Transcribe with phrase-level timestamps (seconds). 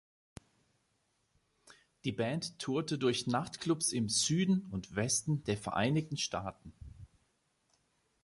[2.05, 6.73] Die Band tourte durch Nachtclubs im Süden und Westen der Vereinigten Staaten.